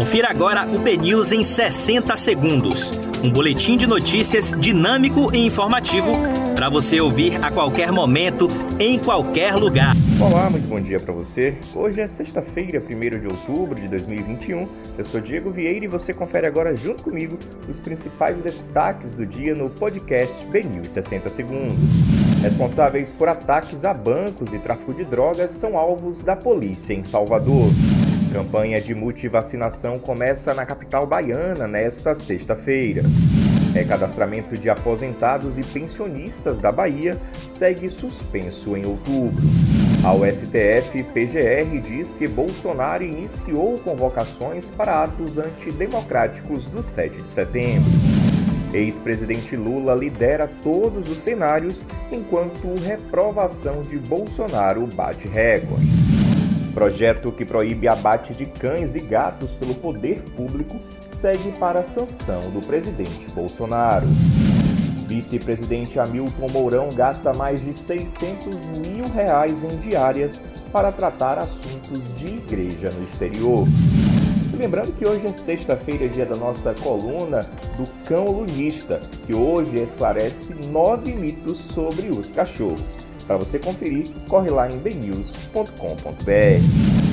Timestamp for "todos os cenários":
50.62-51.84